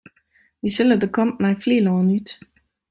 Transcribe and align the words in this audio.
Wy 0.61 0.69
sile 0.75 0.95
de 1.01 1.07
kant 1.15 1.39
nei 1.41 1.55
Flylân 1.61 2.11
út. 2.17 2.27